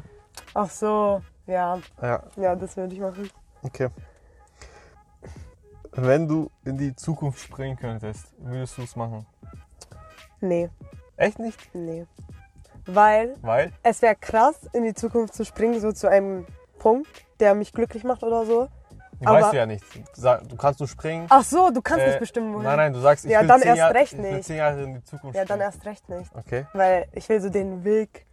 Ach 0.55 0.69
so, 0.71 1.21
ja, 1.45 1.77
Ja, 2.01 2.23
ja, 2.37 2.55
das 2.55 2.75
würde 2.75 2.95
ich 2.95 2.99
machen. 3.01 3.29
okay. 3.61 3.89
Wenn 5.93 6.27
du 6.27 6.49
in 6.63 6.77
die 6.77 6.95
Zukunft 6.95 7.39
springen 7.39 7.77
könntest, 7.77 8.27
würdest 8.37 8.77
du 8.77 8.83
es 8.83 8.95
machen? 8.95 9.25
Nee, 10.39 10.69
Echt 11.17 11.37
nicht? 11.39 11.59
nee. 11.75 12.05
Weil 12.85 13.35
Weil? 13.41 13.71
es 13.83 14.01
wäre 14.01 14.15
krass, 14.15 14.55
in 14.73 14.83
die 14.83 14.93
Zukunft 14.93 15.35
zu 15.35 15.45
springen, 15.45 15.79
so 15.79 15.91
zu 15.91 16.09
einem 16.09 16.47
Punkt, 16.79 17.07
der 17.39 17.53
mich 17.53 17.73
glücklich 17.73 18.03
macht 18.03 18.23
oder 18.23 18.45
so. 18.45 18.69
Du 19.19 19.27
Aber- 19.27 19.41
weißt 19.41 19.53
du 19.53 19.57
ja 19.57 19.65
nicht. 19.67 19.83
Du, 20.17 20.55
kannst 20.55 20.79
nur 20.79 20.87
springen. 20.89 21.27
Ach 21.29 21.43
so, 21.43 21.69
du 21.69 21.79
kannst 21.81 22.03
Äh, 22.05 22.07
nicht 22.09 22.19
bestimmen, 22.19 22.53
wohin. 22.53 22.63
Nein, 22.63 22.77
nein, 22.77 22.93
du 22.93 22.99
sagst, 22.99 23.25
ich 23.25 23.31
Ja, 23.31 23.41
will, 23.41 23.47
dann 23.49 23.59
zehn 23.59 23.67
erst 23.67 23.77
Jahre, 23.77 23.93
recht 23.93 24.17
nicht. 24.17 24.43
zehn 24.45 24.57
Jahre 24.57 24.81
in 24.81 24.93
die 24.95 25.03
Zukunft 25.03 25.35
Ja, 25.35 25.45
dann 25.45 25.59
springen. 25.59 25.61
erst 25.61 25.85
recht 25.85 26.09
nicht. 26.09 26.35
Okay. 26.35 26.65
Weil 26.73 27.07
ich 27.11 27.29
will 27.29 27.39
so 27.39 27.49
den 27.49 27.83
Weg 27.83 28.25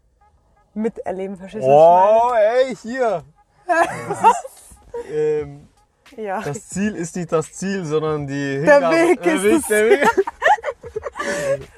miterleben, 0.72 1.36
verstehst 1.36 1.66
du? 1.66 1.70
Oh, 1.70 2.30
ey, 2.34 2.74
hier. 2.76 3.22
Das 3.66 4.22
ist, 4.22 4.76
ähm? 5.12 5.68
Ja. 6.16 6.40
das 6.42 6.68
Ziel 6.68 6.94
ist 6.94 7.14
nicht 7.16 7.30
das 7.32 7.52
Ziel, 7.52 7.84
sondern 7.84 8.26
die 8.26 8.60
Der 8.64 8.74
Hingabe- 8.76 8.94
Weg 8.96 9.22
der 9.22 9.34
ist 9.34 9.44
Weg, 9.44 9.66
der 9.68 9.90
Weg. 9.90 10.08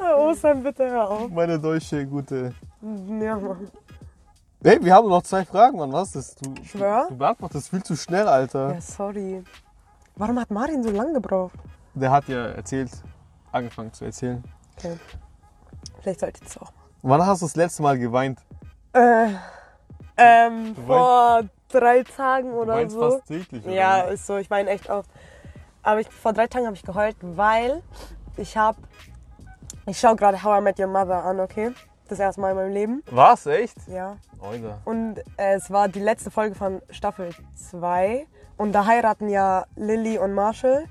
Ostern, 0.16 0.62
bitte 0.62 0.88
hör 0.90 1.08
auf. 1.10 1.30
Meine 1.30 1.58
deutsche 1.58 2.06
gute. 2.06 2.54
Ja, 2.82 3.36
Mann. 3.36 3.70
Hey, 4.62 4.78
wir 4.82 4.94
haben 4.94 5.08
noch 5.08 5.22
zwei 5.22 5.44
Fragen, 5.44 5.78
Mann. 5.78 5.92
Was 5.92 6.14
ist 6.14 6.36
das? 6.42 6.52
Du, 6.54 6.54
Schwör? 6.64 7.06
Du, 7.08 7.16
beantwortest 7.16 7.70
viel 7.70 7.82
zu 7.82 7.96
schnell, 7.96 8.26
Alter. 8.28 8.74
Ja, 8.74 8.80
sorry. 8.80 9.42
Warum 10.16 10.38
hat 10.38 10.50
Martin 10.50 10.82
so 10.82 10.90
lange 10.90 11.14
gebraucht? 11.14 11.54
Der 11.94 12.10
hat 12.10 12.28
ja 12.28 12.46
erzählt, 12.48 12.90
angefangen 13.52 13.92
zu 13.92 14.04
erzählen. 14.04 14.42
Okay. 14.76 14.96
Vielleicht 16.02 16.20
sollte 16.20 16.40
ich 16.42 16.46
das 16.48 16.58
auch 16.58 16.72
Wann 17.02 17.24
hast 17.26 17.40
du 17.42 17.46
das 17.46 17.56
letzte 17.56 17.82
Mal 17.82 17.98
geweint? 17.98 18.38
Äh, 18.92 19.28
ähm, 20.18 20.76
vor 20.86 21.42
drei 21.72 22.02
Tagen 22.02 22.50
Du 22.50 22.56
oder 22.62 22.74
weinst 22.74 22.94
so. 22.94 23.10
fast 23.12 23.26
täglich. 23.26 23.64
oder 23.64 23.74
Ja, 23.74 24.00
ist 24.02 24.26
so. 24.26 24.36
Ich 24.36 24.50
weine 24.50 24.70
echt 24.70 24.88
oft. 24.90 25.08
Aber 25.82 26.00
ich, 26.00 26.08
vor 26.10 26.32
drei 26.32 26.46
Tagen 26.46 26.66
habe 26.66 26.76
ich 26.76 26.82
geheult, 26.82 27.16
weil 27.22 27.82
ich 28.36 28.56
habe... 28.56 28.78
Ich 29.86 29.98
schaue 29.98 30.14
gerade 30.16 30.42
How 30.42 30.60
I 30.60 30.62
Met 30.62 30.78
Your 30.78 30.86
Mother 30.88 31.24
an, 31.24 31.40
okay? 31.40 31.72
Das 32.08 32.18
erste 32.18 32.40
Mal 32.40 32.50
in 32.50 32.56
meinem 32.56 32.72
Leben. 32.72 33.02
Was? 33.10 33.46
Echt? 33.46 33.76
Ja. 33.88 34.16
Alter. 34.42 34.78
Und 34.84 35.18
äh, 35.36 35.54
es 35.54 35.70
war 35.70 35.88
die 35.88 36.00
letzte 36.00 36.30
Folge 36.30 36.54
von 36.54 36.82
Staffel 36.90 37.30
2. 37.70 38.26
Und 38.56 38.72
da 38.72 38.84
heiraten 38.86 39.28
ja 39.28 39.64
Lily 39.76 40.18
und 40.18 40.34
Marshall. 40.34 40.84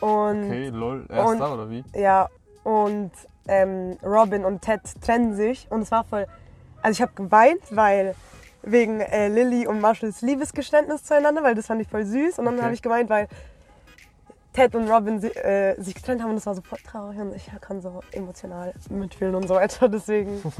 Und 0.00 0.44
Okay, 0.46 0.68
lol. 0.68 1.04
Erster 1.10 1.26
Und- 1.30 1.42
oder 1.42 1.70
wie? 1.70 1.84
ja, 1.94 2.28
und 2.64 3.10
ähm, 3.48 3.96
Robin 4.04 4.44
und 4.44 4.62
Ted 4.62 4.82
trennen 5.02 5.34
sich. 5.34 5.66
Und 5.70 5.82
es 5.82 5.90
war 5.90 6.04
voll. 6.04 6.26
Also 6.82 6.92
ich 6.96 7.02
habe 7.02 7.12
geweint, 7.14 7.62
weil 7.70 8.14
wegen 8.62 9.00
äh, 9.00 9.28
Lily 9.28 9.66
und 9.66 9.80
Marshalls 9.80 10.20
Liebesgeständnis 10.22 11.04
zueinander, 11.04 11.42
weil 11.42 11.54
das 11.54 11.66
fand 11.66 11.80
ich 11.82 11.88
voll 11.88 12.04
süß. 12.04 12.38
Und 12.38 12.44
dann 12.46 12.54
Okay. 12.54 12.62
habe 12.64 12.74
ich 12.74 12.82
geweint, 12.82 13.08
weil 13.10 13.28
Ted 14.52 14.74
und 14.74 14.88
Robin 14.90 15.22
äh, 15.22 15.80
sich 15.80 15.94
getrennt 15.94 16.22
haben 16.22 16.30
und 16.30 16.36
das 16.36 16.46
war 16.46 16.54
so 16.54 16.62
voll 16.62 16.78
traurig 16.84 17.18
und 17.18 17.34
ich 17.34 17.48
kann 17.60 17.80
so 17.80 18.00
emotional 18.12 18.74
mitfühlen 18.90 19.34
und 19.34 19.46
so 19.46 19.54
weiter. 19.54 19.88
Deswegen. 19.88 20.42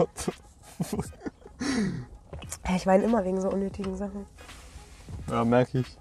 Ja, 2.69 2.77
ich 2.77 2.87
weine 2.87 3.03
immer 3.03 3.25
wegen 3.25 3.41
so 3.41 3.49
unnötigen 3.51 3.97
Sachen. 3.97 4.25
ja, 5.29 5.45
merke 5.45 5.79
ich. 5.81 5.99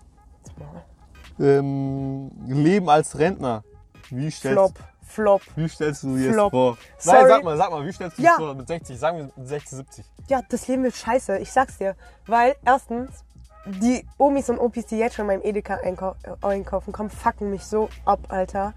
Ähm, 1.40 2.30
Leben 2.46 2.90
als 2.90 3.18
Rentner. 3.18 3.64
Wie 4.10 4.30
stellst, 4.32 4.54
Flop, 4.54 4.80
Flop. 5.08 5.42
Wie 5.56 5.68
stellst 5.68 6.04
du 6.04 6.16
dir 6.16 6.26
jetzt 6.26 6.34
Flop. 6.34 6.52
vor? 6.52 6.78
Sorry. 6.98 7.18
Nein, 7.20 7.28
sag 7.30 7.44
mal, 7.44 7.58
sag 7.58 7.72
mal, 7.72 7.86
wie 7.86 7.92
stellst 7.94 8.18
du 8.18 8.22
dir 8.22 8.26
Ja. 8.28 8.36
das 8.38 8.46
vor 8.46 8.56
mit 8.56 8.68
60? 8.68 9.00
Sagen 9.00 9.18
wir 9.18 9.24
mit 9.36 9.48
60, 9.48 9.70
70. 9.78 10.06
Ja, 10.28 10.42
das 10.50 10.68
Leben 10.68 10.84
wird 10.84 10.96
scheiße, 10.96 11.38
ich 11.40 11.52
sag's 11.52 11.78
dir. 11.78 11.96
Weil 12.26 12.56
erstens, 12.66 13.24
die 13.66 14.06
Omis 14.18 14.50
und 14.50 14.60
Opis, 14.60 14.86
die 14.86 14.98
jetzt 14.98 15.16
schon 15.16 15.24
in 15.24 15.28
meinem 15.40 15.42
Edeka 15.44 15.76
einkau 15.76 16.16
äh, 16.24 16.46
einkaufen 16.46 16.92
kommen, 16.94 17.10
fucken 17.10 17.50
mich 17.50 17.64
so 17.66 17.90
ab, 18.06 18.20
Alter. 18.30 18.74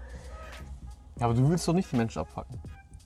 Ja, 1.17 1.25
aber 1.25 1.33
du 1.33 1.47
willst 1.49 1.67
doch 1.67 1.73
nicht 1.73 1.91
die 1.91 1.95
Menschen 1.97 2.19
abfacken. 2.19 2.59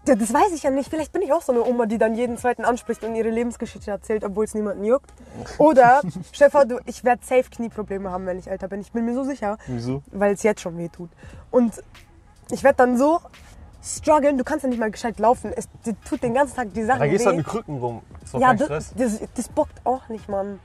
Ja, 0.07 0.13
das 0.13 0.31
weiß 0.31 0.51
ich 0.53 0.61
ja 0.61 0.69
nicht. 0.69 0.89
Vielleicht 0.89 1.11
bin 1.11 1.23
ich 1.23 1.33
auch 1.33 1.41
so 1.41 1.51
eine 1.51 1.63
Oma, 1.65 1.87
die 1.87 1.97
dann 1.97 2.13
jeden 2.13 2.37
zweiten 2.37 2.63
anspricht 2.63 3.03
und 3.03 3.15
ihre 3.15 3.29
Lebensgeschichte 3.29 3.89
erzählt, 3.89 4.23
obwohl 4.23 4.45
es 4.45 4.53
niemanden 4.53 4.83
juckt. 4.85 5.11
Oder, 5.57 6.03
vor, 6.51 6.65
du, 6.65 6.79
ich 6.85 7.03
werde 7.03 7.25
safe 7.25 7.49
Knieprobleme 7.49 8.11
haben, 8.11 8.27
wenn 8.27 8.37
ich 8.37 8.47
älter 8.47 8.67
bin. 8.67 8.81
Ich 8.81 8.91
bin 8.91 9.03
mir 9.03 9.15
so 9.15 9.23
sicher, 9.23 9.57
Wieso? 9.65 10.03
weil 10.11 10.33
es 10.33 10.43
jetzt 10.43 10.61
schon 10.61 10.77
weh 10.77 10.89
tut. 10.89 11.09
Und 11.49 11.81
ich 12.51 12.63
werde 12.63 12.77
dann 12.77 12.97
so 12.97 13.19
strugglen, 13.83 14.37
du 14.37 14.43
kannst 14.43 14.63
ja 14.63 14.69
nicht 14.69 14.79
mal 14.79 14.91
gescheit 14.91 15.19
laufen. 15.19 15.53
Es 15.55 15.67
tut 16.07 16.23
den 16.23 16.33
ganzen 16.33 16.55
Tag 16.55 16.73
die 16.73 16.83
Sachen 16.83 16.99
Da 16.99 17.07
gehst 17.07 17.23
du 17.25 17.27
halt 17.27 17.37
mit 17.37 17.45
Krücken 17.47 17.77
rum. 17.77 18.01
Ist 18.23 18.33
doch 18.33 18.39
ja, 18.39 18.47
kein 18.49 18.57
das, 18.57 18.67
Stress. 18.67 18.93
das, 18.95 19.29
das 19.35 19.49
bockt 19.49 19.85
auch 19.85 20.07
nicht, 20.09 20.27
Mann. 20.27 20.59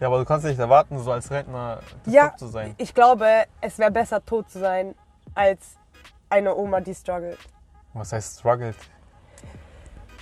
Ja, 0.00 0.08
aber 0.08 0.18
du 0.18 0.24
kannst 0.24 0.44
nicht 0.46 0.58
erwarten, 0.58 0.98
so 0.98 1.10
als 1.10 1.30
Rentner 1.30 1.80
Ja, 2.06 2.34
zu 2.36 2.48
sein. 2.48 2.74
ich 2.76 2.92
glaube, 2.94 3.44
es 3.60 3.78
wäre 3.78 3.90
besser 3.90 4.24
tot 4.24 4.50
zu 4.50 4.58
sein, 4.58 4.94
als 5.34 5.76
eine 6.28 6.54
Oma, 6.54 6.80
die 6.80 6.94
struggelt. 6.94 7.38
Was 7.94 8.12
heißt 8.12 8.40
struggled? 8.40 8.76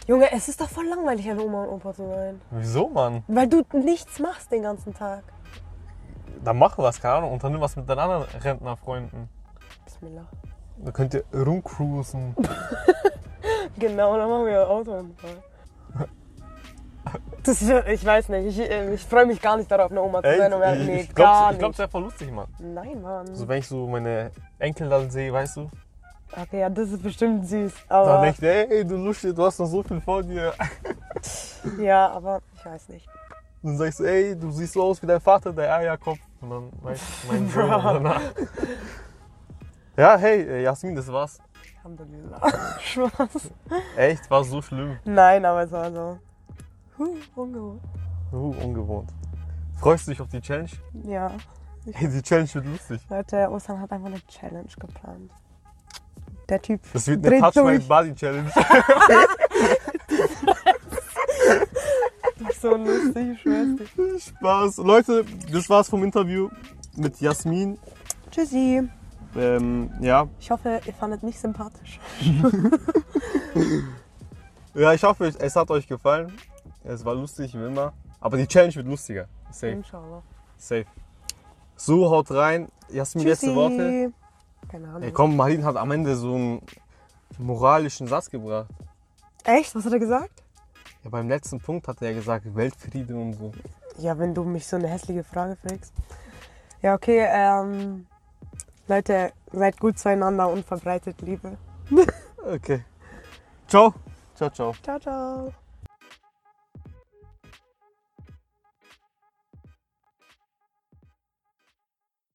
Junge, 0.06 0.30
es 0.32 0.48
ist 0.48 0.60
doch 0.60 0.68
voll 0.68 0.86
langweilig, 0.86 1.28
eine 1.28 1.42
Oma 1.42 1.64
und 1.64 1.70
Opa 1.70 1.94
zu 1.94 2.06
sein. 2.06 2.40
Wieso, 2.50 2.88
Mann? 2.88 3.24
Weil 3.26 3.48
du 3.48 3.64
nichts 3.72 4.18
machst 4.18 4.52
den 4.52 4.62
ganzen 4.62 4.92
Tag. 4.94 5.24
Dann 6.44 6.58
mach 6.58 6.76
was, 6.76 7.00
keine 7.00 7.14
Ahnung, 7.14 7.32
unternimm 7.32 7.60
was 7.60 7.74
mit 7.74 7.88
deinen 7.88 8.00
anderen 8.00 8.24
Rentnerfreunden. 8.42 9.28
Bismillah. 9.86 10.26
Da 10.78 10.90
könnt 10.90 11.14
ihr 11.14 11.24
rumcruisen. 11.34 12.34
Genau, 13.76 14.16
dann 14.16 14.30
machen 14.30 14.46
wir 14.46 14.60
einen 14.60 14.70
Autounfall. 14.70 15.42
Das 17.42 17.60
ich 17.60 18.06
weiß 18.06 18.28
nicht, 18.28 18.46
ich, 18.56 18.70
äh, 18.70 18.94
ich 18.94 19.04
freue 19.04 19.26
mich 19.26 19.40
gar 19.42 19.56
nicht 19.56 19.68
darauf, 19.68 19.90
eine 19.90 20.00
Oma 20.00 20.22
zu 20.22 20.28
sein. 20.36 20.52
Ich, 20.80 20.86
nee, 20.86 21.00
ich 21.00 21.14
glaube, 21.14 21.58
glaub, 21.58 21.72
es 21.72 21.78
wäre 21.78 21.88
voll 21.88 22.02
lustig, 22.04 22.30
Mann. 22.30 22.46
Nein, 22.60 23.02
Mann. 23.02 23.34
So, 23.34 23.48
wenn 23.48 23.58
ich 23.58 23.66
so 23.66 23.88
meine 23.88 24.30
Enkel 24.60 24.88
dann 24.88 25.10
sehe, 25.10 25.32
weißt 25.32 25.56
du, 25.56 25.70
Okay, 26.36 26.60
ja, 26.60 26.68
das 26.68 26.90
ist 26.90 27.02
bestimmt 27.02 27.46
süß. 27.46 27.72
dann 27.88 27.96
Aber, 27.96 28.22
denke 28.22 28.64
ich, 28.64 28.70
ey, 28.70 28.84
du 28.84 28.96
Lusche, 28.96 29.32
du 29.32 29.44
hast 29.44 29.58
noch 29.60 29.66
so 29.66 29.82
viel 29.82 30.00
vor 30.00 30.22
dir. 30.22 30.52
ja, 31.80 32.10
aber 32.10 32.40
ich 32.56 32.64
weiß 32.64 32.88
nicht. 32.88 33.06
Und 33.62 33.70
dann 33.70 33.78
sagst 33.78 34.00
du, 34.00 34.04
ey, 34.04 34.36
du 34.36 34.50
siehst 34.50 34.72
so 34.72 34.82
aus 34.82 35.00
wie 35.00 35.06
dein 35.06 35.20
Vater, 35.20 35.52
der 35.52 35.74
Eierkopf. 35.76 36.18
Und 36.40 36.50
dann 36.50 36.72
weißt 36.82 37.02
du, 37.02 37.32
mein 37.32 37.48
Sohn 37.50 37.68
danach. 37.68 38.20
Ja, 39.96 40.16
hey, 40.16 40.42
äh, 40.42 40.62
Jasmin, 40.62 40.96
das 40.96 41.06
war's. 41.12 41.38
Alhamdulillah. 41.78 42.78
Spaß. 42.80 43.50
Echt, 43.96 44.28
war 44.30 44.42
so 44.42 44.60
schlimm. 44.60 44.98
Nein, 45.04 45.44
aber 45.44 45.62
es 45.62 45.70
war 45.70 45.92
so. 45.92 46.18
Huh, 46.98 47.16
ungewohnt. 47.36 47.82
Uh, 48.32 48.54
ungewohnt. 48.62 49.10
Freust 49.78 50.06
du 50.06 50.10
dich 50.10 50.20
auf 50.20 50.28
die 50.28 50.40
Challenge? 50.40 50.70
Ja. 51.04 51.30
Hey, 51.92 52.08
die 52.12 52.22
Challenge 52.22 52.48
wird 52.54 52.66
lustig. 52.66 53.00
Leute, 53.08 53.48
Ostern 53.50 53.80
hat 53.80 53.92
einfach 53.92 54.06
eine 54.06 54.26
Challenge 54.26 54.68
geplant. 54.78 55.30
Der 56.48 56.60
Typ 56.60 56.80
Das 56.92 57.06
wird 57.06 57.24
eine 57.26 57.40
Touch 57.40 57.54
My. 57.62 57.78
Body 57.78 58.14
Challenge. 58.14 58.50
Das 62.38 62.48
ist 62.50 62.60
so 62.60 62.76
lustig, 62.76 63.28
ich 63.32 63.40
schwör's 63.40 63.76
dir. 63.76 64.18
Spaß. 64.18 64.76
Leute, 64.78 65.24
das 65.52 65.70
war's 65.70 65.88
vom 65.88 66.02
Interview 66.02 66.50
mit 66.96 67.20
Jasmin. 67.20 67.78
Tschüssi. 68.30 68.88
Ähm, 69.36 69.90
ja. 70.00 70.28
Ich 70.38 70.50
hoffe, 70.50 70.80
ihr 70.86 70.94
fandet 70.94 71.22
mich 71.22 71.38
sympathisch. 71.38 71.98
ja, 74.74 74.92
ich 74.92 75.02
hoffe, 75.02 75.32
es 75.38 75.56
hat 75.56 75.70
euch 75.70 75.86
gefallen. 75.86 76.32
Es 76.84 77.04
war 77.04 77.14
lustig, 77.14 77.54
wie 77.54 77.64
immer. 77.64 77.92
Aber 78.20 78.36
die 78.36 78.46
Challenge 78.46 78.74
wird 78.74 78.86
lustiger. 78.86 79.26
Safe, 79.50 79.72
Inshallah. 79.72 80.22
safe. 80.56 80.86
So, 81.76 82.10
haut 82.10 82.30
rein. 82.30 82.68
Jasmin, 82.90 83.24
Tschüssi. 83.24 83.46
letzte 83.46 83.54
Worte. 83.54 84.12
Keine 84.68 84.88
Ahnung. 84.88 85.02
Ey, 85.02 85.12
komm, 85.12 85.36
Martin 85.36 85.64
hat 85.64 85.76
am 85.76 85.90
Ende 85.90 86.14
so 86.16 86.34
einen 86.34 86.62
moralischen 87.38 88.06
Satz 88.06 88.30
gebracht. 88.30 88.70
Echt? 89.44 89.74
Was 89.74 89.84
hat 89.84 89.92
er 89.92 89.98
gesagt? 89.98 90.42
Ja, 91.02 91.10
beim 91.10 91.28
letzten 91.28 91.60
Punkt 91.60 91.86
hat 91.88 92.00
er 92.00 92.10
ja 92.10 92.16
gesagt, 92.16 92.54
Weltfrieden 92.54 93.16
und 93.16 93.32
so. 93.34 93.52
Ja, 93.98 94.18
wenn 94.18 94.34
du 94.34 94.44
mich 94.44 94.66
so 94.66 94.76
eine 94.76 94.88
hässliche 94.88 95.22
Frage 95.22 95.56
fragst. 95.56 95.92
Ja, 96.82 96.94
okay, 96.94 97.26
ähm. 97.28 98.06
Leute, 98.86 99.32
seid 99.52 99.80
gut 99.80 99.98
zueinander 99.98 100.48
und 100.48 100.64
verbreitet 100.64 101.20
Liebe. 101.22 101.56
Okay. 102.46 102.84
Ciao. 103.66 103.94
Ciao, 104.34 104.50
ciao. 104.50 104.74
Ciao, 104.82 104.98
ciao. 104.98 105.52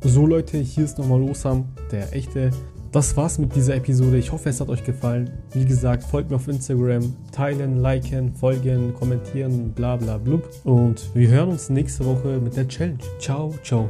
So 0.02 0.26
Leute, 0.26 0.58
hier 0.58 0.86
ist 0.86 0.98
nochmal 0.98 1.22
Osam, 1.22 1.66
der 1.92 2.14
echte. 2.14 2.52
Das 2.92 3.16
war's 3.18 3.38
mit 3.38 3.54
dieser 3.54 3.76
Episode. 3.76 4.18
Ich 4.18 4.32
hoffe, 4.32 4.50
es 4.50 4.60
hat 4.60 4.70
euch 4.70 4.84
gefallen. 4.84 5.30
Wie 5.52 5.66
gesagt, 5.66 6.04
folgt 6.04 6.32
mir 6.32 6.38
auf 6.38 6.48
Instagram, 6.48 7.16
teilen, 7.32 7.82
liken, 7.82 8.34
folgen, 8.34 8.96
kommentieren, 8.96 9.74
bla 9.74 9.98
bla 9.98 10.18
blub. 10.18 10.50
Und 10.64 11.14
wir 11.14 11.28
hören 11.30 11.50
uns 11.50 11.70
nächste 11.70 12.06
Woche 12.06 12.40
mit 12.40 12.56
der 12.56 12.68
Challenge. 12.68 12.98
Ciao, 13.20 13.54
ciao. 13.62 13.90